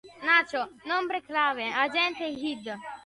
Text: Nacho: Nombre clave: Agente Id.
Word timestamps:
Nacho: 0.25 0.61
Nombre 0.87 1.19
clave: 1.29 1.65
Agente 1.83 2.23
Id. 2.53 2.63